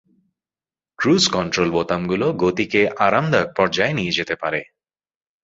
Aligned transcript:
Cruise 0.99 1.23
control 1.33 1.69
বোতামগুলো 1.71 2.27
গতিকে 2.43 2.81
আরামদায়ক 2.99 3.49
পর্যায়ে 3.57 3.93
নিয়ে 3.93 4.15
যেতে 4.17 4.35
পারে। 4.35 4.61